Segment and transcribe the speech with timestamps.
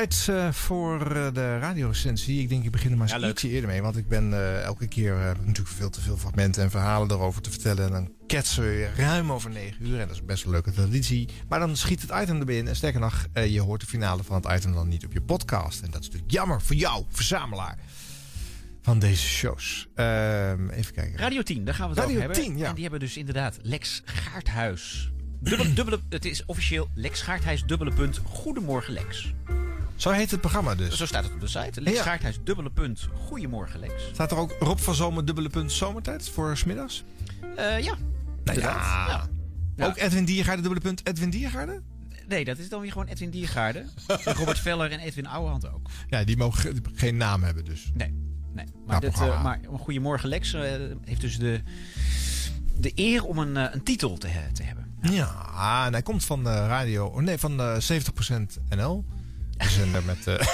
[0.00, 2.40] Tijd uh, voor uh, de radiocensie.
[2.40, 3.82] Ik denk ik begin er maar eens Ja, ietsje eerder mee.
[3.82, 7.50] Want ik ben uh, elke keer natuurlijk veel te veel fragmenten en verhalen erover te
[7.50, 7.86] vertellen.
[7.86, 10.00] En dan ketsen we ruim over negen uur.
[10.00, 11.28] En dat is best een leuke traditie.
[11.48, 12.68] Maar dan schiet het item er binnen.
[12.68, 15.82] En sterker nog, je hoort de finale van het item dan niet op je podcast.
[15.82, 17.78] En dat is natuurlijk jammer voor jou, verzamelaar
[18.82, 19.88] van deze shows.
[19.94, 21.18] Ehm, even kijken.
[21.18, 22.50] Radio 10, daar gaan we het Radio over hebben.
[22.50, 22.68] 10, ja.
[22.68, 25.12] En die hebben dus inderdaad Lex Gaarthuis.
[25.40, 29.34] Dubbele, dubbele, het is officieel Lex Gaarthuis, dubbele punt, Goedemorgen Lex.
[30.00, 30.96] Zo heet het programma dus.
[30.96, 31.80] Zo staat het op de site.
[31.80, 32.02] Lex Ja.
[32.02, 33.92] Gaarthuis, dubbele punt, Goedemorgen Lex.
[34.12, 37.04] Staat er ook Rob van Zomer dubbele punt zomertijd voor smiddags?
[37.56, 37.94] Eh, ja,
[38.44, 38.70] Nou ja.
[39.06, 39.28] Ja.
[39.76, 39.86] Ja.
[39.86, 41.82] Ook Edwin Diergaarde dubbele punt Edwin Diergaarde?
[42.28, 43.84] Nee, dat is dan weer gewoon Edwin Diergaarde.
[44.24, 45.88] En Robert Veller en Edwin Ouwehand ook.
[46.08, 47.90] Ja, die mogen ge- geen naam hebben dus.
[47.94, 48.08] Nee,
[48.54, 48.64] nee.
[48.64, 50.62] Maar, Nou, dit, eh, maar Goedemorgen Lex eh,
[51.04, 51.60] heeft dus de,
[52.78, 54.86] de eer om een, een titel te, te hebben.
[55.00, 57.78] Ja, en hij komt van de radio, nee, van de
[58.68, 59.04] 70% NL.
[59.60, 60.46] De zender met, eh,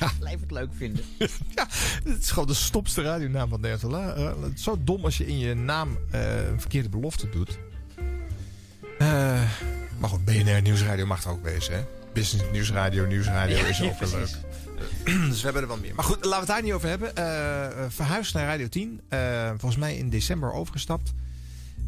[0.18, 1.04] Blijf het leuk vinden.
[1.54, 1.66] ja,
[2.04, 4.16] het is gewoon de stopste radionaam van Nederland.
[4.16, 7.58] Eh, het is zo dom als je in je naam eh, een verkeerde belofte doet.
[8.98, 9.42] Eh,
[9.98, 11.84] maar goed, BNR Nieuwsradio mag er ook wezen, hè?
[12.12, 14.36] Business Nieuwsradio, Nieuwsradio Ja, is ja, ook wel leuk.
[15.28, 15.94] dus we hebben er wel meer.
[15.94, 17.16] Maar goed, laten we het daar niet over hebben.
[17.16, 19.00] Eh eh, verhuisd naar Radio 10.
[19.08, 21.12] Eh, volgens mij in december overgestapt.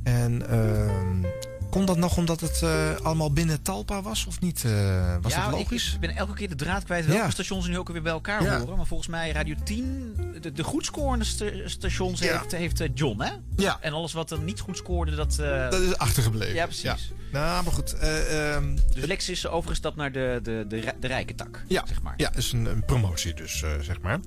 [0.03, 4.65] En ehm kon dat nog omdat het eh, allemaal binnen Talpa was of niet?
[4.65, 5.93] Eh, was ja, dat ik- logisch?
[5.95, 7.31] Ik, ben elke keer de draad kwijt welke Ja.
[7.31, 8.59] stations nu ook weer bij elkaar Ja.
[8.59, 8.77] horen.
[8.77, 13.21] Maar volgens mij Radio 10, de, de goed scorende sta- stations heeft, heeft eh, John,
[13.23, 13.31] hè?
[13.57, 15.37] ja, En alles wat er niet goed scoorde, dat...
[15.71, 16.55] dat is achtergebleven.
[16.55, 17.13] ja, precies.
[17.33, 17.93] Nou, maar goed.
[17.99, 22.03] ehm, Dus Lex is overgestapt naar de, de, de, ri- de rijke tak, Ja, zeg
[22.03, 22.15] maar.
[22.17, 24.19] ja is een, een promotie dus, zeg maar.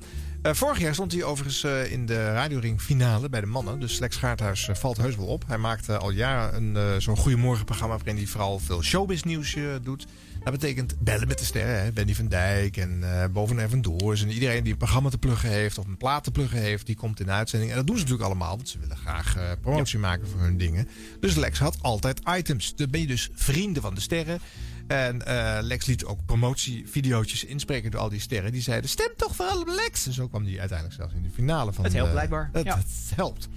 [0.44, 3.80] Eh, vorig jaar stond hij overigens eh, in de radioring finale bij de mannen.
[3.80, 5.44] Dus Lex Gaarthuis eh, valt heus wel op.
[5.48, 7.96] Hij maakt al jaren een, zo'n Goedemorgenprogramma...
[7.96, 10.08] waarin hij vooral veel showbiznieuws doet.
[10.44, 11.84] Dat betekent bellen met de sterren.
[11.84, 11.92] Hè?
[11.92, 14.22] Benny van Dijk en eh Boven en Van Doors.
[14.22, 15.78] En iedereen die een programma te pluggen heeft...
[15.78, 17.72] of een plaat te pluggen heeft, die komt in de uitzending.
[17.72, 20.88] En dat doen ze natuurlijk allemaal, want ze willen graag promotie maken voor hun dingen.
[21.20, 22.76] Dus Lex had altijd items.
[22.76, 24.40] Dan ben je dus vrienden van de sterren...
[24.88, 28.52] En eh, Lex liet ook promotievideootjes inspreken door al die sterren.
[28.52, 30.06] Die zeiden, stem toch vooral op Lex.
[30.06, 32.66] En zo kwam hij uiteindelijk zelfs in de finale van Het helpt de- blijkbaar, Het,
[32.66, 32.78] ja.
[32.78, 33.48] het helpt.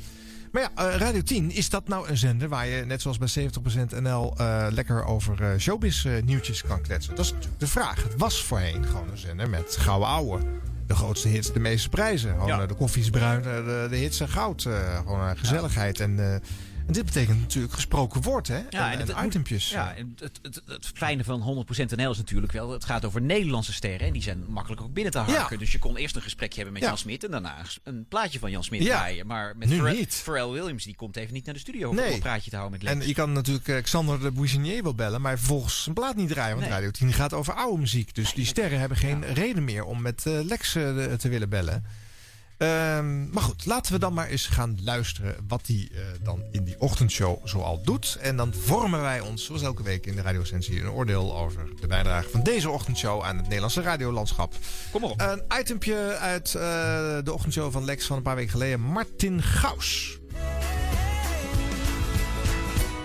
[0.53, 3.29] Maar ja, eh, Radio 10, is dat nou een zender waar je net zoals bij
[3.29, 7.15] 70% NL eh, lekker over eh, showbiz eh, nieuwtjes kan kletsen?
[7.15, 8.03] Dat is natuurlijk de vraag.
[8.03, 10.41] Het was voorheen gewoon een zender met gouden ouwe.
[10.87, 12.31] De grootste hits, de meeste prijzen.
[12.31, 12.61] Gewoon, Ja.
[12.63, 14.65] eh, de koffie is bruin, eh, de, de hits zijn goud.
[14.65, 16.01] eh, gewoon eh, gezelligheid.
[16.01, 16.41] En, eh,
[16.87, 18.61] en dit betekent natuurlijk gesproken woord, hè?
[18.71, 19.69] Ja, en, en itempjes.
[19.71, 22.71] Ja, en het, het, het fijne van 100% NL is natuurlijk wel...
[22.71, 25.47] het gaat over Nederlandse sterren en die zijn makkelijk ook binnen te harken.
[25.51, 25.57] Ja.
[25.57, 26.89] Dus je kon eerst een gesprekje hebben met Ja.
[26.89, 27.25] Jan Smit...
[27.25, 28.97] en daarna een plaatje van Jan Smit Ja.
[28.97, 29.27] draaien.
[29.27, 30.15] Maar met Pharrell, niet.
[30.25, 31.89] Pharrell Williams, die komt even niet naar de studio...
[31.89, 33.01] om een praatje te houden met Lex.
[33.03, 36.29] En je kan natuurlijk eh, Xander de Bouissinier wel bellen, maar vervolgens zijn plaat niet
[36.29, 36.55] draaien.
[36.57, 36.75] Want Nee.
[36.75, 38.15] Radio 10 gaat over oude muziek.
[38.15, 40.83] Dus die sterren hebben geen reden meer om met eh, Lex eh,
[41.15, 41.85] te willen bellen.
[42.57, 46.65] Ehm, maar goed, laten we dan maar eens gaan luisteren wat hij eh, dan in
[46.65, 48.19] die ochtendshow zoal doet.
[48.21, 51.87] En dan vormen wij ons, zoals elke week in de radiocensie, een oordeel over de
[51.87, 54.55] bijdrage van deze ochtendshow aan het Nederlandse radiolandschap.
[54.91, 55.21] Kom maar op.
[55.21, 56.63] Een itempje uit eh,
[57.25, 58.81] de ochtendshow van Lex van een paar weken geleden.
[58.81, 60.19] Martin Gaus.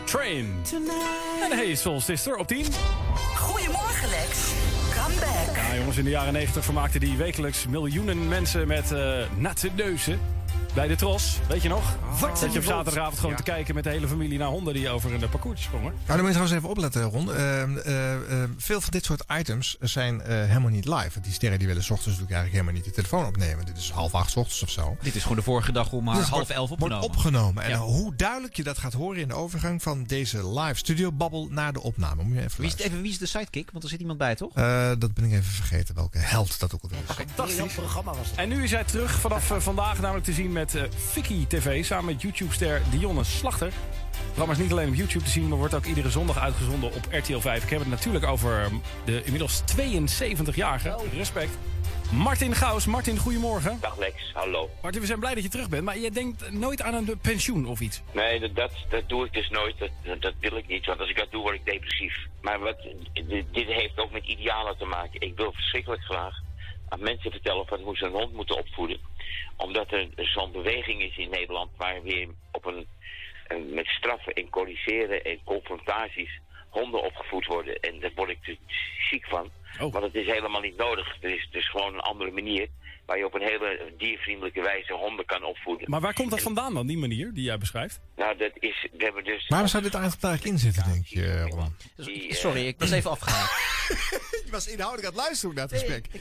[0.06, 0.61] Train.
[1.41, 2.66] En hey Soul Sister op 10.
[3.35, 4.51] Goedemorgen Lex.
[4.95, 5.50] Come back.
[5.75, 10.19] Jongens, in de jaren 90 vermaakten die wekelijks miljoenen mensen met eh natte neuzen.
[10.73, 11.97] Bij de Tros, weet je nog?
[12.19, 15.13] dat je op zaterdagavond gewoon te kijken met de hele familie naar honden die over
[15.13, 15.93] een parcours sprongen.
[15.93, 17.33] Nou, dan moet je trouwens even opletten, Ron.
[17.33, 21.09] Ehm, eh, eh, veel van dit soort items zijn eh, helemaal niet live.
[21.13, 23.65] Want die sterren die willen 's ochtends natuurlijk eigenlijk helemaal niet de telefoon opnemen.
[23.65, 24.97] Dit is half acht 's ochtends of zo.
[25.01, 26.99] Dit is gewoon de vorige dag om maar Dus half elf opgenomen.
[26.99, 27.63] Wordt opgenomen.
[27.63, 27.77] En Ja.
[27.77, 31.73] hoe duidelijk je dat gaat horen in de overgang van deze live studio babbel naar
[31.73, 32.23] de opname.
[32.23, 33.69] Moet je even Wie is, even, wie is de sidekick?
[33.71, 34.55] Want er zit iemand bij, toch?
[34.55, 37.15] Eh, dat ben ik even vergeten welke held dat ook alweer is.
[37.15, 38.35] Fantastisch.
[38.35, 41.85] En nu is hij terug vanaf eh, vandaag namelijk te zien met eh Vicky TV.
[41.85, 43.67] Samen met YouTube-ster Dionne Slachter.
[43.67, 46.94] Het programma is niet alleen op YouTube te zien, maar wordt ook iedere zondag uitgezonden
[46.94, 47.63] op RTL 5.
[47.63, 50.97] Ik heb het natuurlijk over ehm, de inmiddels 72-jarige.
[51.16, 51.57] Respect.
[52.11, 52.85] Martin Gaus.
[52.85, 53.78] Martin, goedemorgen.
[53.81, 54.69] Dag Lex, hallo.
[54.81, 57.66] Martin, we zijn blij dat je terug bent, maar je denkt nooit aan een pensioen
[57.66, 58.02] of iets.
[58.11, 59.79] Nee, dat, dat, dat doe ik dus nooit.
[59.79, 62.28] Dat, dat, dat wil ik niet, want als ik dat doe word ik depressief.
[62.41, 62.78] Maar wat,
[63.52, 65.22] dit heeft ook met idealen te maken.
[65.22, 66.41] Ik wil verschrikkelijk graag
[66.91, 68.99] aan mensen vertellen van hoe ze een hond moeten opvoeden.
[69.58, 72.88] Omdat er zo'n beweging is in Nederland waar weer op een,
[73.47, 76.40] een met straffen en corrigeren en confrontaties
[76.72, 77.79] honden opgevoed worden.
[77.79, 78.58] En daar word ik dus
[79.09, 79.52] ziek van.
[79.79, 79.94] Oh.
[79.94, 81.18] Want het is helemaal niet nodig.
[81.22, 82.68] Er is, is gewoon een andere manier
[83.06, 85.90] waar je op een hele diervriendelijke wijze honden kan opvoeden.
[85.90, 88.00] Maar waar komt dat vandaan dan, die manier die jij beschrijft?
[88.16, 89.47] Nou, dat is, we hebben dus...
[89.47, 91.76] Waarom zou dit eigenlijk in zitten, denk je, Ron?
[91.96, 93.52] Die, eh, Sorry, ik was even afgehaakt.
[94.46, 96.06] Je was inhoudelijk aan het luisteren naar het gesprek.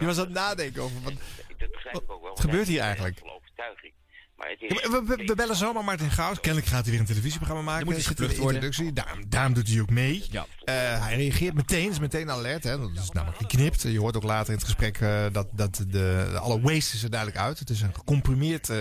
[0.00, 1.02] je was aan het nadenken over...
[1.02, 1.12] Wat...
[1.58, 2.30] Dat begrijp ik ook wel.
[2.30, 3.20] Wat gebeurt hier eigenlijk?
[3.24, 3.92] overtuiging.
[4.36, 4.68] Maar het is...
[4.88, 6.40] we, we- we bellen zomaar Martin Gauws.
[6.40, 7.80] Kennelijk gaat hij weer een televisieprogramma maken.
[7.80, 8.92] Er moet in introductie.
[8.92, 10.24] Daarom, daarom doet hij ook mee.
[10.30, 10.46] Ja.
[10.64, 10.74] Eh,
[11.06, 12.64] hij reageert meteen, is meteen alert.
[12.64, 12.78] Hè.
[12.78, 13.82] Dat is namelijk geknipt.
[13.82, 17.10] Je hoort ook later in het gesprek eh, dat, dat de, alle waste is er
[17.10, 17.58] duidelijk uit.
[17.58, 18.76] Het is een gecomprimeerd, eh,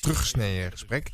[0.00, 1.10] teruggesneden gesprek.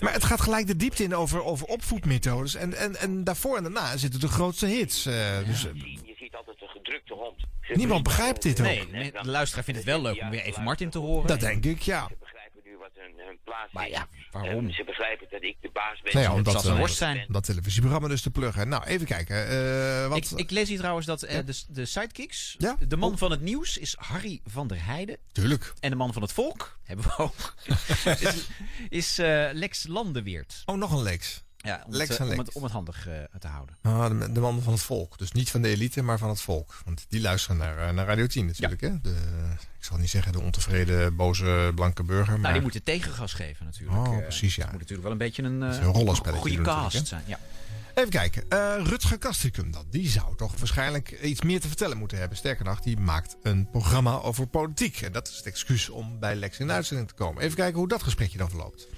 [0.00, 2.54] Maar het gaat gelijk de diepte in over, over opvoedmethodes.
[2.54, 5.02] En, en, en daarvoor en daarna zitten de grootste hits.
[5.02, 7.34] dus, Je ziet altijd een gedrukte hond.
[7.74, 8.66] Niemand begrijpt dit ook.
[8.66, 11.26] Nee, nee, de luisteraar vindt het wel leuk om weer even Martin te horen.
[11.26, 12.06] dat denk ik, ja.
[12.08, 14.68] Ze begrijpen nu wat hun, hun plaats Maar ja, waarom?
[14.68, 16.12] Eh, ze begrijpen dat ik de baas ben.
[16.12, 17.24] Nou ja, Ze omdat, zal zijn eh, worst zijn.
[17.28, 18.68] dat televisieprogramma dus te pluggen.
[18.68, 19.48] Nou, even kijken.
[19.48, 22.54] eh, wat, Ik, ik lees hier trouwens dat de, de sidekicks...
[22.58, 22.76] Ja?
[22.88, 25.16] De man van het nieuws is Harry van der Heijden.
[25.32, 25.72] Tuurlijk.
[25.80, 27.54] En de man van het volk, hebben we ook,
[28.28, 28.46] is,
[28.88, 29.16] is
[29.52, 30.62] Lex Landeweert.
[30.64, 31.44] Oh, nog een Lex.
[31.66, 33.76] Ja, om, Lex het, eh, om, het, om het handig eh, te houden.
[33.82, 35.18] Ah, de, de man van het volk.
[35.18, 36.74] Dus niet van de elite, maar van het volk.
[36.84, 38.80] Want die luisteren naar, eh, naar Radio 10 natuurlijk.
[38.80, 39.00] Hè?
[39.00, 39.14] De,
[39.78, 42.32] ik zal niet zeggen de ontevreden, boze, blanke burger.
[42.32, 44.06] Maar Nou, die moeten tegengas geven natuurlijk.
[44.06, 44.62] Oh, precies, ja.
[44.62, 47.22] Het moet natuurlijk wel een beetje een, een goede cast zijn.
[47.26, 47.38] Ja.
[47.96, 48.44] Even kijken.
[48.48, 49.86] Eh, Rutger Kastrikum dan.
[49.90, 52.36] Die zou toch waarschijnlijk iets meer te vertellen moeten hebben.
[52.36, 55.00] Sterker nog, die maakt een programma over politiek.
[55.00, 57.42] En dat is het excuus om bij Lex in de uitzending te komen.
[57.42, 58.88] Even kijken hoe dat gesprekje dan verloopt.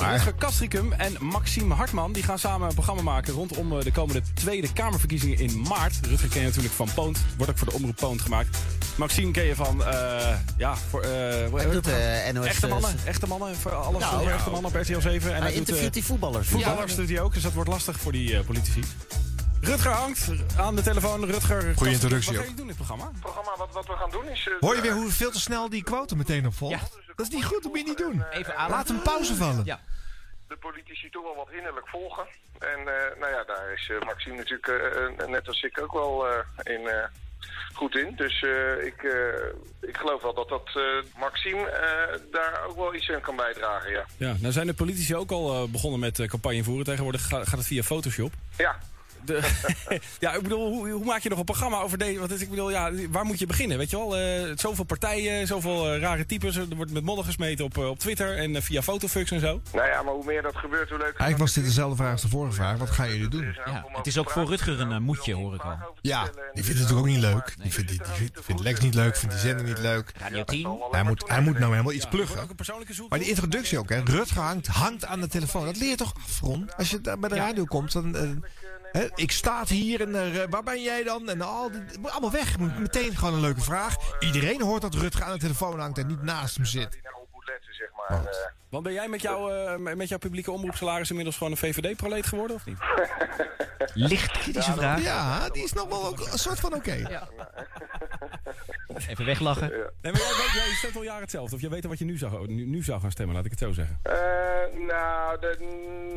[0.00, 3.92] Maar- Rutger Kastricum en Maxime Hartman die gaan samen een programma maken rondom eh, de
[3.92, 6.06] komende Tweede Kamerverkiezingen in maart.
[6.06, 8.58] Rutger ken je natuurlijk van Poont, wordt ook voor de omroep Poont gemaakt.
[8.96, 11.86] Maxime ken je van, eh, ja, voor, eh, doet, het?
[12.26, 15.10] eh, NOS, echte mannen, echte mannen, voor alles Nou, over echte mannen op RTL 7.
[15.12, 16.48] En Hij hij doet, interviewt die voetballers.
[16.48, 18.80] voetballers doet hij ook, dus dat wordt lastig voor die eh, politici.
[19.62, 21.24] Rutger hangt aan de telefoon.
[21.24, 23.10] Rutger, Kastricum, introductie Wat ga je doen in dit programma?
[23.20, 24.48] programma wat, wat we gaan doen is...
[24.48, 26.74] eh, Hoor je weer hoe veel te snel die quote meteen opvolgt?
[26.74, 27.14] Ja.
[27.16, 28.24] Dat is niet goed, dat moet je niet doen.
[28.30, 28.70] Even aan.
[28.70, 29.64] Laat een pauze vallen.
[29.64, 29.80] Ja.
[30.48, 32.26] de politici toch wel wat innerlijk volgen.
[32.58, 36.74] En eh, nou ja, daar is eh, Maxime natuurlijk net als ik ook wel eh,
[36.74, 37.04] in, eh,
[37.74, 38.14] goed in.
[38.16, 42.94] Dus eh, ik, eh, ik geloof wel dat, dat eh, Maxime eh, daar ook wel
[42.94, 44.04] iets aan kan bijdragen, ja.
[44.16, 46.84] Ja, nou zijn de politici ook al eh, begonnen met eh, campagne voeren.
[46.84, 48.32] Tegenwoordig ga- gaat het via Photoshop.
[48.56, 48.78] Ja,
[49.24, 49.40] De,
[50.18, 52.18] ja, ik bedoel, hoe, hoe maak je nog een programma over deze...
[52.18, 54.16] Want ik bedoel, ja, waar moet je beginnen, weet je wel?
[54.16, 56.56] Eh, zoveel partijen, zoveel eh, rare types.
[56.56, 59.60] Er wordt met modder gesmeten op, eh, op Twitter en via Fotofucks en zo.
[59.72, 61.20] nou ja, maar hoe meer dat gebeurt, hoe leuker...
[61.20, 62.78] Eigenlijk was dit dezelfde vraag als de vorige vraag.
[62.78, 63.56] Wat gaan jullie doen?
[63.64, 65.76] Ja, het is ook voor Rutger een, moedje, hoor ik al.
[66.00, 67.54] Ja, die vindt het natuurlijk ook niet leuk.
[67.62, 70.12] Die vindt, die, die vindt, vindt Lex niet leuk, vindt die zender niet leuk.
[70.18, 70.78] Radio 10.
[70.90, 72.48] Hij moet, hij moet nou helemaal iets pluggen.
[73.08, 74.00] Maar die introductie ook, hè.
[74.04, 75.64] Rutger hangt, hangt aan de telefoon.
[75.64, 76.70] Dat leer je toch af, Ron?
[76.76, 78.42] Als je daar bij de radio komt, dan...
[79.14, 81.28] ik sta hier en eh, waar ben jij dan?
[81.28, 81.70] En al
[82.02, 82.58] allemaal weg.
[82.58, 83.96] Meteen gewoon een leuke vraag.
[84.20, 87.00] Iedereen hoort dat Rutger aan de telefoon hangt en niet naast hem zit.
[87.42, 88.22] Moet letten, zeg maar.
[88.22, 88.50] Want- eh.
[88.68, 92.56] Want ben jij met, jou, eh, met jouw publieke omroepsalaris inmiddels gewoon een VVD-proleet geworden,
[92.56, 92.78] of niet?
[94.08, 95.02] Licht kritische vraag.
[95.02, 96.92] Ja, die is nog wel ook een soort van oké.
[99.08, 99.68] Even weglachen.
[99.68, 101.54] Nee, maar jij, weet, jij stemt al jaren hetzelfde.
[101.54, 103.50] Of jij weet al wat je nu zou, nu, nu zou gaan stemmen, laat ik
[103.50, 103.98] het zo zeggen.
[104.02, 104.12] Eh,
[104.86, 105.56] nou, de,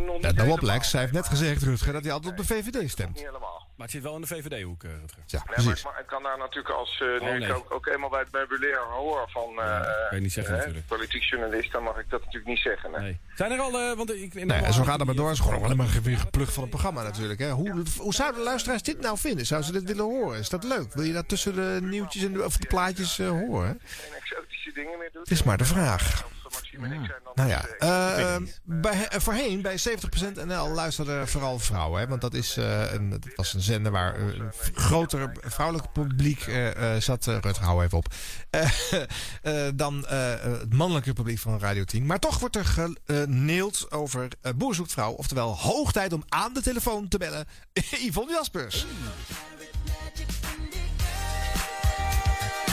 [0.05, 0.61] nog niet Let nou op.
[0.61, 0.91] Lex.
[0.91, 3.15] Hij heeft net gezegd, Rutger, dat hij altijd op de VVD stemt.
[3.15, 3.54] Niet helemaal.
[3.75, 5.23] Maar het zit wel in de VVD-hoek, eh Rutger.
[5.25, 7.53] Ja, Nee, maar ik, kan daar natuurlijk als, eh, nu Oh, ik nee.
[7.53, 10.59] ook, ook eenmaal bij het meubilair hoor van Ja, eh kan je niet zeggen eh,
[10.59, 10.87] natuurlijk.
[10.87, 12.93] politiek journalist, dan mag ik dat natuurlijk niet zeggen.
[12.93, 13.01] hè.
[13.01, 13.19] Nee.
[13.35, 13.79] Zijn er al...
[13.79, 15.27] eh, want ik, in Nee, zo gaat het maar door.
[15.29, 17.39] Het is gewoon alleen maar weer geplukt van het programma natuurlijk.
[17.39, 17.49] Hè.
[17.51, 19.45] Hoe, hoe zouden de luisteraars dit nou vinden?
[19.45, 20.39] Zouden ze dit willen horen?
[20.39, 20.93] Is dat leuk?
[20.93, 23.79] Wil je dat tussen de nieuwtjes en de, of de plaatjes eh, horen?
[23.83, 25.21] Geen exotische dingen meer doet.
[25.21, 26.25] Het is maar de vraag.
[26.75, 30.45] Of Maxime en ik zijn dan Nou ja, eh, eh, bij, eh, voorheen bij 70%
[30.45, 31.99] NL luisterden vooral vrouwen.
[32.01, 36.41] Hè, want dat, is, eh, een, dat was een zender waar een groter vrouwelijk publiek
[36.47, 37.27] eh, eh, zat.
[37.27, 38.13] Uh, Rutger, hou even op.
[38.49, 38.69] Eh,
[39.41, 42.05] eh, dan het mannelijke publiek van Radio 10.
[42.05, 42.65] Maar toch wordt er
[43.05, 45.11] geneeld over uh, Boer zoekt vrouw.
[45.11, 47.45] Oftewel, hoog tijd om aan de telefoon te bellen.
[48.07, 48.85] Yvonne Jaspers.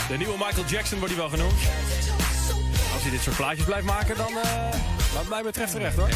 [0.07, 2.62] De nieuwe Michael Jackson wordt hij wel genoemd.
[2.93, 4.73] Als hij dit soort plaatjes blijft maken, dan eh
[5.13, 6.09] wat mij betreft terecht hoor.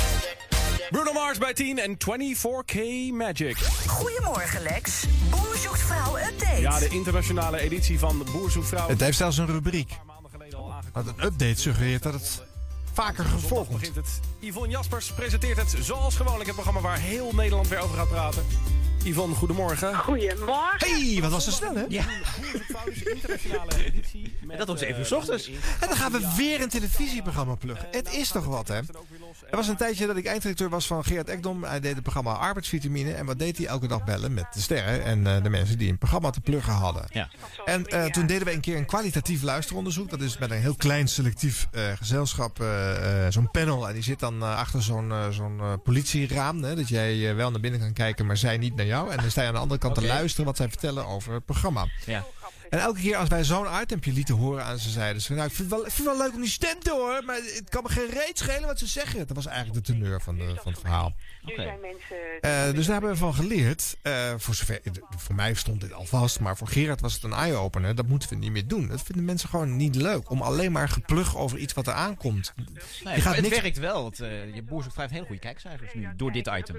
[0.90, 2.80] Bruno Mars bij 10 en 24K
[3.14, 3.58] Magic.
[3.88, 5.06] Goedemorgen Lex.
[5.30, 6.62] Boer zoekt vrouw update.
[6.62, 8.88] Ja, de internationale editie van Boer zoekt vrouw.
[8.88, 9.92] Het heeft zelfs een rubriek.
[9.92, 9.98] Een.
[10.94, 12.42] Want update suggereert dat het
[12.94, 13.26] vaker
[13.72, 14.20] begint het.
[14.40, 18.44] Yvonne Jaspers presenteert het zoals gewoonlijk het programma waar heel Nederland weer over gaat praten.
[19.08, 19.96] Yvonne, goedemorgen.
[19.96, 20.88] Goedemorgen.
[20.88, 21.86] hey, wat was er snel hè?
[21.90, 22.04] Ja,
[23.06, 24.38] internationale editie.
[24.48, 25.48] en dat om 7 uur 's ochtends.
[25.48, 27.88] En dan gaan we weer een televisieprogramma pluggen.
[27.92, 28.80] Het is toch wat, hè?
[29.50, 31.64] Er was een tijdje dat ik eindredacteur was van Gerard Ekdom.
[31.64, 33.14] Hij deed het programma Arbeidsvitamine.
[33.14, 33.68] En wat deed hij?
[33.68, 36.74] Elke dag bellen met de sterren en eh, de mensen die een programma te pluggen
[36.74, 37.06] hadden.
[37.12, 37.30] Ja.
[37.66, 40.10] En eh, toen deden we een keer een kwalitatief luisteronderzoek.
[40.10, 42.64] Dat is met een heel klein selectief eh, gezelschap,
[43.30, 43.88] zo'n panel.
[43.88, 46.64] En die zit dan achter zo'n zo'n politieraam.
[46.64, 49.12] Hè, dat jij wel naar binnen kan kijken, maar zij niet naar jou.
[49.12, 51.46] En dan sta je aan de andere kant te luisteren wat zij vertellen over het
[51.46, 51.88] programma.
[52.06, 52.26] Ja.
[52.70, 55.34] En elke keer als wij zo'n itempje lieten horen aan ze zeiden ze...
[55.34, 57.26] Nou, ik vind, het wel, ik vind het wel leuk om die stem te horen,
[57.26, 59.28] maar het kan me geen reet schelen wat ze zeggen.
[59.28, 61.14] Dat was eigenlijk de teneur van, de, van het verhaal.
[61.42, 61.62] Nu Oké.
[61.62, 62.18] zijn mensen...
[62.42, 63.98] Eh, dus daar hebben we van geleerd.
[64.02, 64.80] Eh, voor, zover,
[65.18, 67.96] voor mij stond dit al vast, maar voor Gerard was het een eye-opener.
[67.96, 68.88] Dat moeten we niet meer doen.
[68.88, 70.30] Dat vinden mensen gewoon niet leuk.
[70.30, 72.54] Om alleen maar geplug over iets wat er aankomt.
[72.56, 74.02] Nee, Je maar gaat het niks- werkt wel.
[74.02, 76.76] Want, eh, je boer zoekt vijf hele goede kijkcijfers nu door dit item.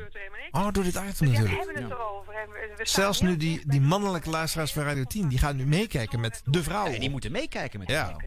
[0.50, 1.56] Oh, door dit item Ja, we natuurlijk.
[1.64, 2.34] hebben het erover.
[2.74, 6.42] staan Zelfs nu die, die mannelijke luisteraars van Radio 10, die gaan nu meekijken met
[6.44, 6.88] de vrouw.
[6.90, 8.06] Ja, die moeten meekijken met de Ja.
[8.06, 8.18] vrouw.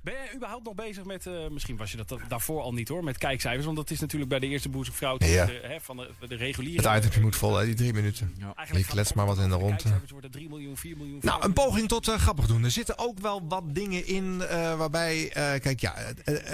[0.00, 2.88] Ben jij überhaupt nog bezig met, eh, misschien was je dat da- daarvoor al niet
[2.88, 3.64] hoor, met kijkcijfers?
[3.64, 5.44] Want dat is natuurlijk bij de eerste boezem vrouw Ja.
[5.46, 6.88] de, hè, van de, de reguliere...
[6.88, 8.34] Het itempje moet vol, hè, die drie minuten.
[8.72, 11.18] Je klets het maar wat in de worden 3 miljoen, 4 miljoen...
[11.22, 12.64] Nou, 5 een poging tot eh, grappig doen.
[12.64, 15.32] Er zitten ook wel wat dingen in eh, waarbij...
[15.32, 15.94] eh, kijk, ja,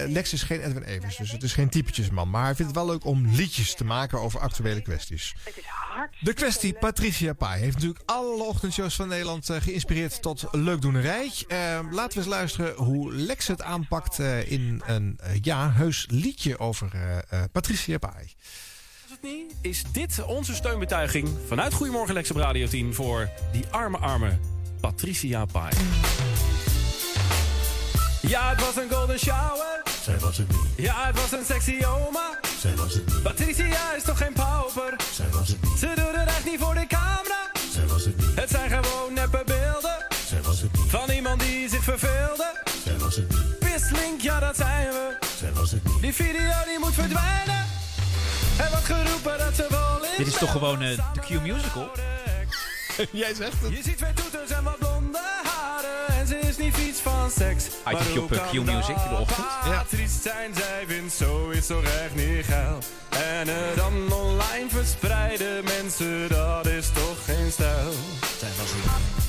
[0.08, 2.30] Lex is geen Edwin Evers, dus het is geen typetjesman.
[2.30, 5.34] Maar hij vindt het wel leuk om liedjes te maken over actuele kwesties.
[5.44, 6.14] Het is hard.
[6.20, 11.32] De kwestie Patricia Pai heeft natuurlijk alle ochtendshows van Nederland geïnspireerd tot leukdoenerij.
[11.48, 16.06] Eh, laten we eens luisteren hoe Lex het aanpakt eh, in een eh, ja, heus
[16.10, 18.12] liedje over eh, eh, Patricia Pai.
[19.02, 23.64] Als het niet, is dit onze steunbetuiging vanuit Goedemorgen Lex op Radio 10 voor die
[23.70, 24.38] arme, arme
[24.80, 25.72] Patricia Pai.
[28.22, 29.82] Ja, het was een golden shower.
[30.02, 32.38] Zij was het niet, Ja, het was een sexy oma.
[32.58, 34.96] zij was het niet, Patricia is toch geen pauper?
[35.12, 37.50] zij was het niet, Ze doet het echt niet voor de camera.
[37.72, 41.40] zij was het niet, Het zijn gewoon neppe beelden zij was het niet, van iemand
[41.40, 42.62] die zich verveelde.
[43.14, 45.16] Was het niet, Pisslink, ja dat zijn we.
[45.38, 46.00] zij was het niet.
[46.00, 47.66] Die video die moet verdwijnen.
[48.58, 51.90] Er wordt geroepen dat ze wel in Dit is toch gewoon, eh, de Q musical?
[53.22, 53.70] Jij zegt het.
[53.70, 56.14] Je ziet twee toeters en wat blonde haren.
[56.20, 57.64] En ze is niet vies van seks.
[57.84, 59.46] Hoe op, eh, kan Q-music in de dat ochtend.
[59.64, 59.84] Ja.
[59.88, 62.78] Triest zijn, zij vindt zoiets toch echt niet geil.
[63.08, 67.92] En het dan online verspreiden mensen, dat is toch geen stijl.
[68.38, 69.23] Zij was het niet,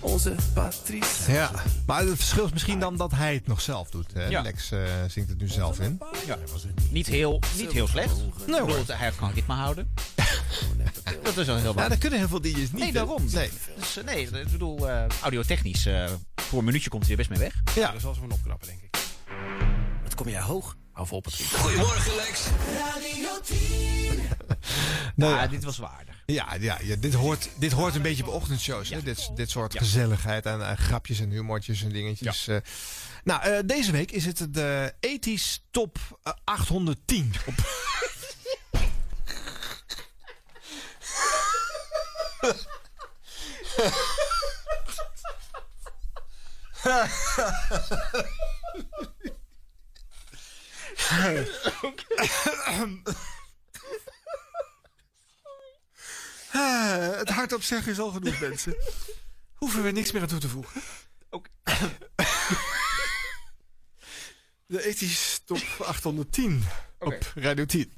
[0.00, 1.32] Onze Patrice.
[1.32, 1.50] Ja,
[1.86, 4.12] maar het verschil is misschien dan dat hij het nog zelf doet.
[4.12, 4.26] Hè?
[4.26, 4.42] Ja.
[4.42, 5.98] Lex eh, zingt het nu zelf in.
[6.90, 8.16] Niet heel, niet heel slecht.
[8.16, 8.34] Nee, Ik
[8.66, 8.84] bedoel, hoor.
[8.88, 9.94] hij kan ritme houden.
[11.22, 11.88] dat is wel heel Ja, belangrijk.
[11.88, 12.72] dat kunnen heel veel DJ's niet.
[12.72, 13.24] Nee, daarom.
[13.32, 13.50] Nee.
[13.78, 17.30] Dus, eh, nee, ik bedoel, eh, audiotechnisch, eh, voor een minuutje komt hij er best
[17.30, 17.62] mee weg.
[17.74, 17.92] Ja.
[17.92, 18.98] Dat zal ze van opknappen, denk ik.
[20.02, 20.76] Wat kom jij hoog?
[20.98, 21.54] Hou vol, Patrice.
[25.14, 25.46] Nou, ja, ja.
[25.46, 26.22] dit was waardig.
[26.26, 28.88] Ja, ja, ja dit, hoort, dit hoort een beetje bij ochtendshows.
[28.88, 29.02] Hè?
[29.02, 32.48] Dit, dit soort gezelligheid en eh, grapjes en humortjes en dingetjes.
[32.48, 32.56] eh.
[33.24, 37.32] nou, eh, deze week is het de ethisch top eh, 810.
[57.16, 58.76] Het hardop zeggen is al genoeg, mensen.
[59.54, 60.80] Hoeven we niks meer aan toe te voegen.
[64.66, 66.64] De ethisch top 810
[66.98, 67.92] op Radio 10.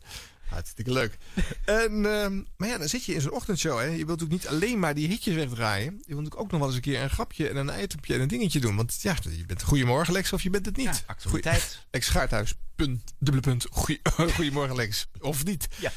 [0.48, 1.18] Hartstikke leuk.
[1.64, 3.78] En, ehm, maar ja, dan zit je in zo'n ochtendshow.
[3.78, 3.84] Hè.
[3.84, 5.84] Je wilt natuurlijk niet alleen maar die hitjes wegdraaien.
[5.84, 8.20] Je wilt natuurlijk ook nog wel eens een keer een grapje en een itempje en
[8.20, 8.76] een dingetje doen.
[8.76, 10.86] Want ja, je bent goedemorgen Lex of je bent het niet.
[10.86, 11.86] Ja, actualiteit.
[11.90, 12.54] Lex Schaarthuis,
[12.86, 14.00] punt, dubbele punt, goeie-
[14.34, 15.06] goedemorgen Lex.
[15.20, 15.68] Of niet.
[15.80, 15.92] Ja.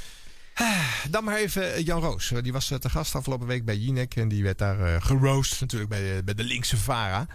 [0.54, 2.32] Ah, Dan maar even eh, Jan Roos.
[2.32, 4.16] Eh, Die was eh, te gast afgelopen week bij Jinek.
[4.16, 7.28] En die werd daar geroost natuurlijk bij, bij de linkse Vara.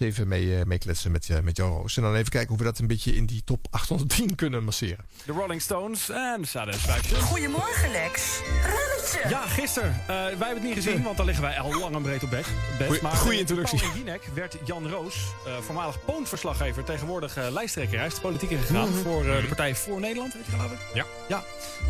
[0.00, 1.96] Even mee, eh, mee kletsen met, eh, met Jan Roos.
[1.96, 5.04] En dan even kijken hoe we dat een beetje in die top 810 kunnen masseren.
[5.24, 7.20] De Rolling Stones en Satisfaction.
[7.20, 8.40] Goedemorgen, Lex.
[8.62, 9.28] Rulletje.
[9.28, 9.90] Ja, gisteren.
[10.00, 12.30] Eh, wij hebben het niet gezien, want dan liggen wij al lang en breed op
[12.30, 12.46] bed.
[12.78, 12.86] bed.
[12.86, 13.78] Goeie- maar goeie introductie.
[13.78, 15.14] Paul in Jinek werd Jan Roos,
[15.46, 17.98] eh, voormalig Poont-verslaggever, tegenwoordig lijsttrekker.
[17.98, 20.78] Hij is de politiek ingegaan voor eh, de Partij Voor Nederland, weet je geloof ik?
[20.94, 21.04] Ja.
[21.28, 21.42] Ja.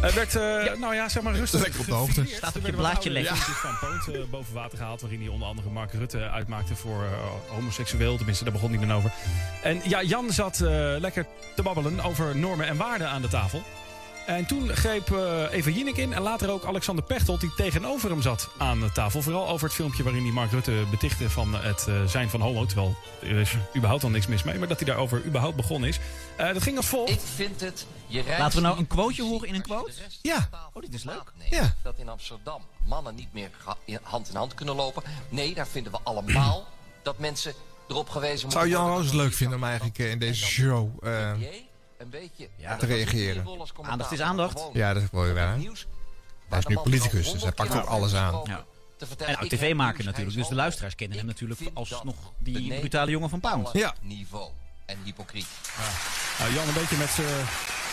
[0.03, 2.25] Eh, werd, eh, nou ja, zeg maar rustig Lekker op de hoogte.
[2.27, 3.33] Staat op je blaadje lekker.
[3.33, 7.57] liedjes van Poont boven water gehaald, waarin hij onder andere Mark Rutte uitmaakte voor eh,
[8.01, 8.17] homoseksueel.
[8.17, 9.13] Tenminste, daar begon hij dan over.
[9.63, 11.27] En ja, Jan zat eh, lekker
[11.57, 13.63] te babbelen over normen en waarden aan de tafel.
[14.27, 17.41] En toen greep eh Eva Jinek in en later ook Alexander Pechtold...
[17.41, 19.23] die tegenover hem zat aan de tafel.
[19.23, 22.67] Vooral over het filmpje waarin hij Mark Rutte betichtte van het eh, zijn van homo.
[22.67, 24.59] Terwijl er is überhaupt al niks mis mee.
[24.59, 25.99] Maar dat hij daarover überhaupt begonnen is.
[26.37, 27.11] Eh, dat ging als volgt.
[27.11, 29.93] Ik vind het, je Laten we nou niet een quoteje horen in een quote?
[30.23, 30.49] Ja.
[30.73, 31.33] Oh, dit is leuk.
[31.51, 31.75] Ja.
[31.83, 33.51] Dat in Amsterdam mannen niet meer
[34.03, 35.03] hand in hand kunnen lopen.
[35.29, 36.67] Nee, daar vinden we allemaal
[37.03, 37.55] dat mensen
[37.91, 40.89] erop gewezen Zou Jan Roos het leuk je vinden om eigenlijk eh, in deze show...
[41.03, 41.33] eh,
[41.99, 42.49] een beetje...
[42.57, 43.47] Ja, te reageren.
[43.83, 44.69] Aandacht is aandacht.
[44.73, 45.59] Ja, dat is wel weer waar.
[46.49, 48.41] Hij is nu politicus, dus hij pakt ook alles aan.
[48.45, 48.65] Ja.
[49.19, 50.37] En oud tv-maker natuurlijk.
[50.37, 53.69] Dus de luisteraars kennen hem natuurlijk als nog die brutale jongen van Pound.
[53.73, 53.95] Ja.
[54.01, 54.51] Niveau
[54.87, 55.47] en hypocriet.
[56.39, 57.47] Nou, Jan een beetje met zijn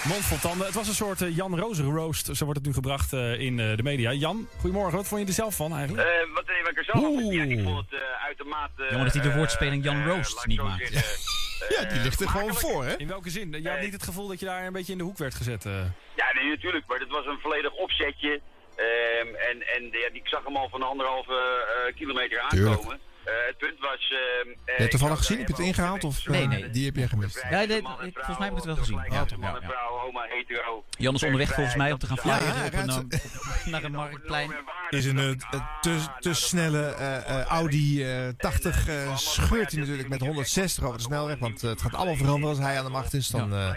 [0.07, 0.65] mond vol tanden.
[0.65, 2.25] Het was een soort eh, Jan Rozer roast.
[2.35, 4.11] Zo wordt het nu gebracht eh, in eh, de media.
[4.11, 4.95] Jan, goedemorgen.
[4.97, 6.07] Wat vond je er zelf van eigenlijk?
[6.07, 7.25] Eh, wat, wat ik er zelf van?
[7.25, 8.83] Ja, ik vond het eh, uitermate...
[8.89, 10.91] Jammer dat hij de woordspeling Jan Roast niet maakt.
[11.69, 12.95] Ja, die ligt er gewoon voor, hè?
[12.95, 13.51] In welke zin?
[13.61, 15.65] Je had niet het gevoel dat je daar een beetje in de hoek werd gezet?
[15.65, 15.71] eh?
[16.15, 16.87] Ja, nee, natuurlijk.
[16.87, 18.41] Maar het was een volledig opzetje.
[18.75, 22.99] Ehm, en en ja, ik zag hem al van anderhalve eh, kilometer aankomen.
[23.47, 24.11] Het punt was...
[24.11, 25.37] ehm, eh, Heb je het toevallig gezien?
[25.37, 26.03] Heb je het ingehaald?
[26.03, 26.69] Of, Nee, eh, nee.
[26.69, 27.45] Die heb je gemist.
[27.49, 28.95] Ja, nee, volgens mij heb ik het wel gezien.
[28.95, 29.67] Ja, Man ja, en ja.
[29.67, 30.83] vrouw, homo, hetero.
[30.97, 34.51] Jan is onderweg volgens mij om te gaan Ja, flyeren eh, naar een marktplein.
[34.89, 40.09] Is een eh, te, te snelle eh, eh, Audi eh, 80 eh, scheurt hij natuurlijk
[40.09, 41.39] met 160 over de snelweg.
[41.39, 43.27] Want eh, het gaat allemaal veranderen als hij aan de macht is.
[43.27, 43.73] Dan eh,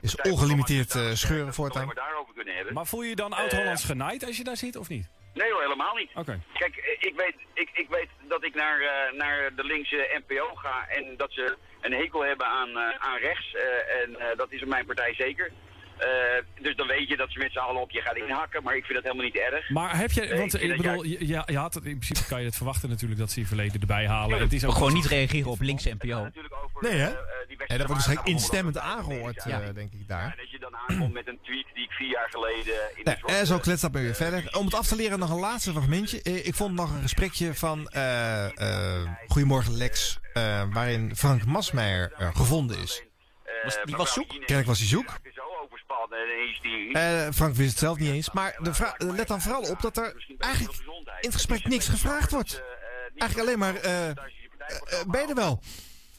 [0.00, 1.92] is eh, ongelimiteerd eh, scheuren voortaan.
[2.72, 5.06] Maar voel je je dan oud-Hollands genaaid als je daar zit of niet?
[5.34, 6.10] Nee hoor, helemaal niet.
[6.14, 6.40] Oké.
[6.52, 10.54] Kijk, eh, ik weet, ik, ik weet dat ik naar, eh, naar de linkse NPO
[10.54, 13.54] ga en dat ze een hekel hebben aan, eh, aan rechts.
[13.54, 15.50] eh, en eh, dat is in mijn partij zeker.
[15.98, 16.08] Eh,
[16.62, 18.84] dus dan weet je dat ze met z'n allen op je gaan inhakken, maar ik
[18.84, 19.70] vind dat helemaal niet erg.
[19.70, 22.38] Maar heb je, Nee, want ik bedoel, je, ja, je had het, in principe kan
[22.40, 24.40] je het verwachten natuurlijk dat ze je verleden erbij halen.
[24.40, 26.16] Het is Ook gewoon niet reageren op linkse NPO.
[26.18, 27.10] Over, Nee, hè?
[27.46, 29.60] die En dat wordt waarschijnlijk Ja, instemmend aangehoord, Ja.
[29.60, 30.36] eh, denk ik Ja, daar.
[30.36, 33.54] dan aankomt met een tweet die ik vier jaar geleden in Nee, soort, en zo
[33.54, 34.56] eh, kletst dat maar weer verder.
[34.58, 36.22] Om het af te leren nog een laatste fragmentje.
[36.22, 38.44] Eh, Ik vond nog een gesprekje van eh,
[39.00, 43.02] eh, Goedemorgen Lex, eh, waarin Frank Masmeijer eh, gevonden is.
[43.44, 44.28] eh, Was- die was zoek?
[44.28, 45.18] Kennelijk was hij zoek.
[46.92, 48.30] Eh, Frank wist het zelf niet eens.
[48.30, 52.30] Maar de eh, let dan vooral op dat er eigenlijk in het gesprek niks gevraagd
[52.30, 52.62] wordt.
[53.16, 55.62] Eigenlijk alleen maar, eh, eh, eh, ben je er wel?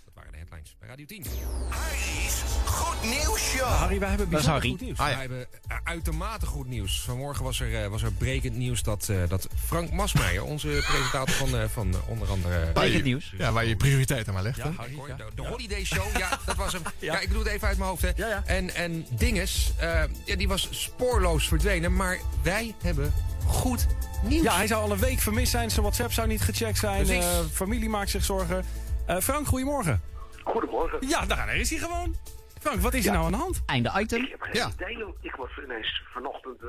[0.06, 1.25] Dat waren de headlines bij Radio 10.
[1.70, 3.68] Harry's Goed Nieuws Show.
[3.68, 4.70] Harry, wij hebben bijzonder Harry.
[4.70, 4.98] goed nieuws.
[4.98, 7.01] Ah, Wij hebben eh, uitermate goed nieuws.
[7.01, 11.34] Vanmorgen was er, eh, was er brekend nieuws dat, eh, dat Frank Masmeijer, onze presentator
[11.36, 12.72] van, eh, van onder andere...
[12.74, 13.34] Waar je- het nieuws.
[13.38, 14.58] Ja, waar je prioriteiten maar legt.
[14.58, 15.16] Ja, Harry, Hoor, ja.
[15.16, 16.82] De, de Holiday Show, ja, dat was hem.
[17.00, 17.13] Ja.
[17.13, 17.20] ja.
[17.20, 18.10] ik doe het even uit mijn hoofd, hè.
[18.16, 18.44] Ja, ja.
[18.46, 21.96] En, en Dinges, eh, ja, die was spoorloos verdwenen.
[21.96, 23.13] Maar wij hebben
[23.46, 23.88] goed
[24.24, 24.44] nieuws.
[24.44, 25.70] Ja, hij zou al een week vermist zijn.
[25.70, 27.10] Zijn WhatsApp zou niet gecheckt zijn.
[27.10, 28.66] Eh, familie maakt zich zorgen.
[29.06, 30.01] Eh, Frank, goedemorgen.
[30.44, 31.07] Goedemorgen.
[31.07, 32.16] Ja, daar is hij gewoon.
[32.62, 33.62] Frank, wat is er nou aan de hand?
[33.66, 34.24] Einde item.
[34.24, 34.70] Ik heb geen Ja.
[34.74, 35.16] idee, joh.
[35.22, 36.68] Ik was ineens vanochtend eh,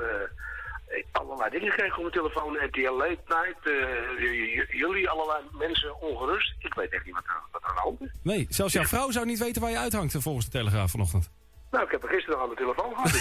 [1.13, 2.57] allerlei dingen gekregen op mijn telefoon.
[2.67, 3.73] RTL Late Night, eh,
[4.19, 6.55] j- j- jullie, allerlei mensen ongerust.
[6.59, 8.09] Ik weet echt niet wat er, wat er aan de hand is.
[8.23, 11.31] Nee, zelfs jouw vrouw zou niet weten waar je uithangt eh, volgens de Telegraaf vanochtend.
[11.71, 13.13] Nou, ik heb er gisteren nog aan de telefoon gehad.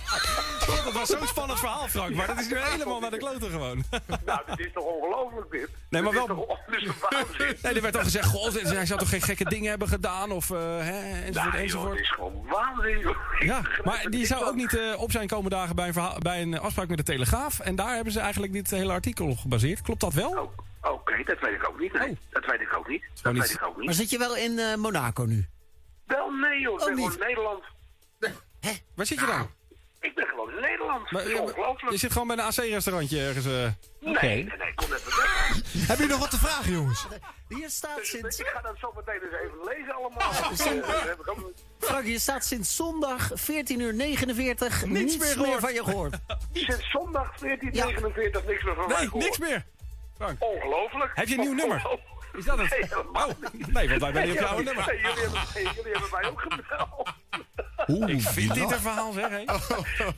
[0.83, 2.15] Het Dat was zo'n spannend verhaal, Frank.
[2.15, 3.75] Maar dat is nu helemaal naar de kloten gewoon.
[3.77, 4.25] niet.
[4.25, 5.69] nou, dit is toch ongelooflijk, dit?
[5.89, 7.57] Nee, maar wel- dit is waanzin?
[7.61, 10.51] Nee, er werd al gezegd, goh, hij zou toch geen gekke dingen hebben gedaan of
[10.51, 11.91] eh, hè, enzovoort, Nou, joh, enzovoort.
[11.91, 15.55] dit is gewoon waanzin, Ja, maar die niet zou ook niet eh, op zijn komende
[15.55, 17.59] dagen bij een, verhaal, bij een afspraak met de Telegraaf.
[17.59, 19.81] En daar hebben ze eigenlijk dit hele artikel op gebaseerd.
[19.81, 20.29] Klopt dat wel?
[20.81, 21.93] Oh, Oké, dat weet ik ook niet.
[21.93, 22.17] Nee, Oh.
[22.29, 23.01] dat weet ik ook niet.
[23.01, 23.85] Dat Gewoon weet niet- ik ook niet.
[23.85, 25.45] Maar zit je wel in eh, Monaco nu?
[26.05, 27.05] Wel, nee joh, ik Oh, ben niet.
[27.05, 27.63] gewoon in Nederland.
[28.95, 29.49] Waar zit je dan?
[30.01, 31.11] Ik ben gewoon in Nederland.
[31.11, 31.91] Maar, ongelooflijk.
[31.91, 33.45] je zit gewoon bij een AC-restaurantje ergens.
[33.45, 33.51] eh.
[33.99, 35.61] Nee, nee, nee, kom even weg.
[35.91, 37.05] Heb je nog wat te vragen, jongens?
[37.47, 38.39] Hier staat Dus sinds...
[38.39, 40.33] ik ga dat zo meteen eens even lezen allemaal.
[40.53, 40.87] Sinds-
[41.27, 46.15] ook- Frank, hier staat sinds zondag 14 uur 49 niets, meer van je gehoord.
[46.53, 49.23] Sinds zondag 1449 niks meer van mij Nee, gehoord.
[49.25, 49.65] niks meer.
[50.39, 51.11] Ongelooflijk.
[51.15, 51.75] Heb je een nieuw nummer?
[51.75, 52.09] Ongelooflijk.
[52.37, 52.69] Is dat het?
[52.69, 53.27] Nee, Oh,
[53.73, 54.85] nee, want wij ben niet op jouw Nee, nummer.
[54.87, 57.09] nee, jullie, hebben, nee, jullie hebben mij ook gebeld.
[57.91, 59.29] Oeh, Ik vind dit een verhaal, zeg.
[59.29, 59.43] Hè?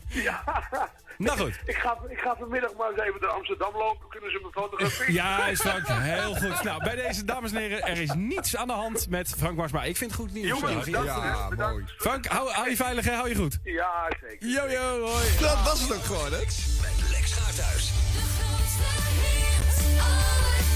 [0.21, 0.43] Ja.
[1.17, 1.59] Nou goed.
[1.65, 4.07] Ik ga, ik ga vanmiddag maar eens even naar Amsterdam lopen.
[4.09, 5.13] Kunnen ze me fotograferen?
[5.13, 5.87] Ja, is Frank.
[5.87, 6.63] Heel goed.
[6.63, 9.83] Nou, bij deze dames en heren, er is niets aan de hand met Frank Marsma.
[9.83, 10.47] Ik vind het goed nieuws.
[10.47, 11.07] Jongens, bedankt.
[11.07, 11.73] Ja, bedankt.
[11.73, 11.85] mooi.
[11.97, 13.13] Frank, hou, hou je veilig, hè?
[13.13, 13.57] Hou je goed.
[13.63, 14.47] Ja, zeker.
[14.47, 15.25] Yo, yo, hoi.
[15.39, 16.39] Dat was het ook gewoon, hè?
[16.39, 17.91] Met Lex Gaarthuis.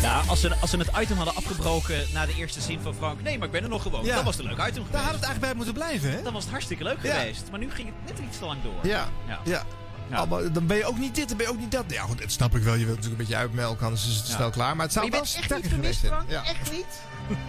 [0.02, 3.22] Ja, als ze, als ze het item hadden afgebroken na de eerste zin van Frank.
[3.22, 4.06] Nee, maar ik ben er nog gewoon.
[4.06, 4.16] Ja.
[4.16, 6.22] Dat was een leuk item Daar had het eigenlijk bij moeten blijven, hè?
[6.22, 7.14] Dan was het hartstikke leuk Ja.
[7.20, 7.44] geweest.
[7.50, 8.74] Maar nu ging het net iets te lang door.
[8.92, 9.40] Ja, Ja.
[9.44, 9.64] ja.
[10.10, 10.16] Ja.
[10.18, 11.84] Allemaal, dan ben je ook niet dit, dan ben je ook niet dat.
[11.88, 12.74] Ja, goed, dat snap ik wel.
[12.74, 14.76] Je wilt natuurlijk een beetje uitmelken, anders is het snel klaar.
[14.76, 16.14] Maar het zou Maar je wel sterker geweest zijn.
[16.30, 16.86] Echt niet?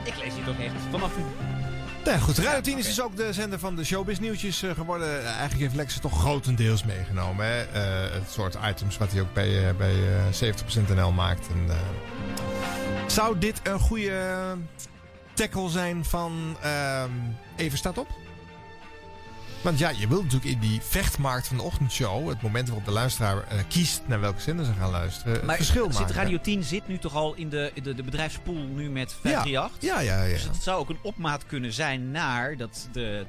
[0.03, 1.11] Ik lees hier toch echt vanaf...
[2.05, 5.21] Nee, goed, Radio 10 is dus ook de zender van de showbiz nieuwtjes eh, geworden.
[5.21, 7.47] Eh, eigenlijk heeft Lex toch grotendeels meegenomen.
[7.47, 7.63] Hè?
[7.63, 11.47] Eh, het soort items wat hij ook bij, bij eh 70% NL maakt.
[11.49, 11.77] En,
[13.07, 14.57] zou dit een goede
[15.35, 17.11] tackle zijn van ehm
[17.57, 18.09] Even staat op?
[19.63, 22.29] Want ja, je wilt natuurlijk in die vechtmarkt van de ochtendshow...
[22.29, 25.33] het moment waarop de luisteraar eh, kiest naar welke zender ze gaan luisteren...
[25.33, 26.15] het Maar verschil zit maken.
[26.15, 29.91] Radio 10 zit nu toch al in de, de, de bedrijfspool nu met 538?
[29.91, 30.33] Ja, ja, ja.
[30.35, 33.27] Dus het zou ook een opmaat kunnen zijn naar dat de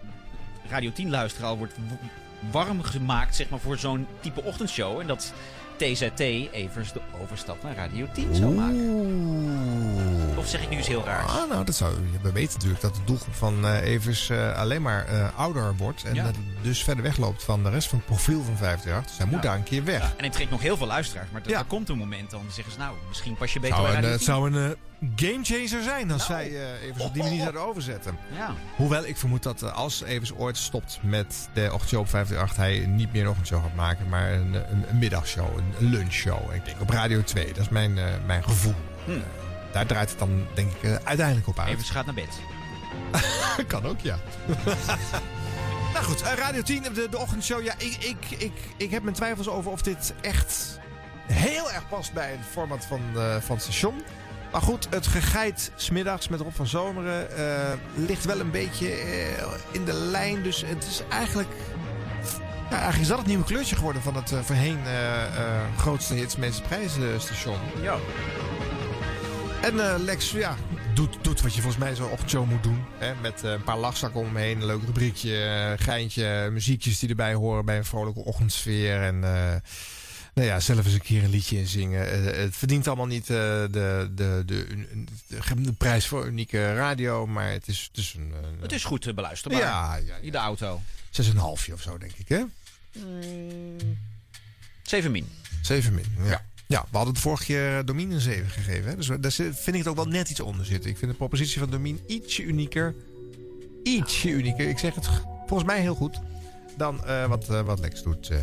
[0.70, 5.00] Radio 10 luisteraar al wordt w- warm gemaakt zeg maar, voor zo'n type ochtendshow.
[5.00, 5.34] En dat
[5.78, 10.19] TZT even de overstap naar Radio 10 zou maken.
[10.40, 11.24] Of zeg ik nu eens heel raar?
[11.24, 14.82] Ah, nou, dat zou, we weten natuurlijk dat de doelgroep van eh Evers eh, alleen
[14.82, 16.04] maar eh, ouder wordt.
[16.04, 16.24] En Ja.
[16.24, 19.06] dat het dus verder wegloopt van de rest van het profiel van 538.
[19.10, 20.02] Dus hij moet daar een keer weg.
[20.02, 21.28] En hij trekt nog heel veel luisteraars.
[21.32, 23.98] Maar er, komt een moment dan zeggen ze nou, misschien pas je beter Zou bij
[23.98, 24.28] een, Radio 10.
[24.28, 24.76] het zou een
[25.16, 28.18] gamechanger zijn als zij eh Evers op die manier zouden overzetten.
[28.36, 28.54] Ja.
[28.76, 32.56] Hoewel ik vermoed dat als Evers ooit stopt met de ochtendshow op 538...
[32.56, 36.54] hij niet meer een ochtendshow gaat maken, maar een, een, een middagshow, een, lunchshow.
[36.54, 37.94] Ik denk op Radio 2, dat is mijn,
[38.26, 38.76] mijn gevoel.
[39.06, 39.12] Hm.
[39.72, 41.70] Daar draait het dan denk ik eh, uiteindelijk op uit.
[41.70, 42.40] Evers gaat naar bed.
[43.68, 44.20] kan ook, ja.
[45.94, 47.64] nou goed, eh, Radio 10, de, de ochtendshow.
[47.64, 50.80] Ja, ik, ik, ik, ik heb mijn twijfels over of dit echt
[51.26, 54.02] heel erg past bij het format van, eh, van het station.
[54.52, 57.28] Maar goed, het gegeit smiddags met Rob van Zomeren
[57.96, 58.88] ligt wel een beetje
[59.72, 60.44] in de lijn.
[60.44, 61.50] Dus het is eigenlijk...
[62.70, 64.80] Ja, eigenlijk is dat het nieuwe kleurtje geworden van het eh, voorheen
[65.78, 67.58] grootste hits, meeste prijzen station.
[67.82, 67.98] Ja.
[69.62, 70.58] En eh, Lex, ja,
[70.94, 72.86] doet, doet wat je volgens mij zo'n ochtendshow moet doen.
[72.98, 73.16] Hè?
[73.22, 77.66] Met eh, een paar lachzakken omheen, een leuk rubriekje, eh, geintje, muziekjes die erbij horen
[77.66, 79.02] bij een vrolijke ochtendsfeer.
[79.02, 79.56] En eh,
[80.34, 82.12] nou ja, zelf eens een keer een liedje inzingen.
[82.12, 84.88] Eh, het verdient allemaal niet eh, de, de, de, de,
[85.28, 88.34] de, de prijs voor unieke radio, maar het is, het is een...
[88.44, 89.60] een Het is goed te beluisterbaar.
[89.60, 90.82] Ja, ja, In de auto.
[91.22, 92.44] 6,5 of zo, denk ik, hè?
[94.84, 95.30] 7 min.
[95.62, 96.46] 7 min, ja.
[96.74, 98.90] Ja, we hadden het vorige keer Domien een 7 gegeven.
[98.90, 98.96] Hè?
[98.96, 100.90] Dus daar vind ik het ook wel net iets onder zitten.
[100.90, 102.96] Ik vind de propositie van Domien ietsje unieker.
[103.84, 104.68] Ietsje unieker.
[104.70, 105.10] Ik zeg het
[105.46, 106.20] volgens mij heel goed.
[106.78, 108.30] Dan eh, wat, eh, wat Lex doet.
[108.30, 108.38] eh.